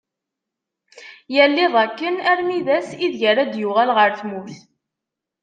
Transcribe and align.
Yal 1.35 1.55
iḍ 1.65 1.75
akken 1.85 2.15
armi 2.31 2.59
d 2.65 2.67
ass 2.77 2.89
ideg 3.05 3.21
ara 3.31 3.43
d-yuɣal 3.45 3.89
ɣer 3.97 4.09
tmurt. 4.19 4.57